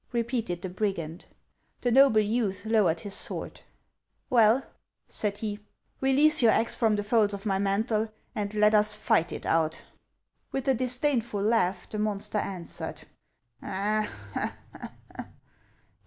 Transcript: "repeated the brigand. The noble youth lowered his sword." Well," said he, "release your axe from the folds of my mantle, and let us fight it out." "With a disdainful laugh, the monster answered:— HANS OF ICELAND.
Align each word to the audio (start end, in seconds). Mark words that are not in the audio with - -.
"repeated 0.11 0.63
the 0.63 0.69
brigand. 0.69 1.27
The 1.81 1.91
noble 1.91 2.21
youth 2.21 2.65
lowered 2.65 3.01
his 3.01 3.13
sword." 3.13 3.61
Well," 4.31 4.65
said 5.07 5.37
he, 5.37 5.59
"release 6.01 6.41
your 6.41 6.51
axe 6.53 6.75
from 6.75 6.95
the 6.95 7.03
folds 7.03 7.35
of 7.35 7.45
my 7.45 7.59
mantle, 7.59 8.11
and 8.33 8.51
let 8.55 8.73
us 8.73 8.95
fight 8.97 9.31
it 9.31 9.45
out." 9.45 9.85
"With 10.51 10.67
a 10.67 10.73
disdainful 10.73 11.43
laugh, 11.43 11.87
the 11.87 11.99
monster 11.99 12.39
answered:— 12.39 13.03
HANS 13.61 14.07
OF 14.07 14.37
ICELAND. 14.73 15.29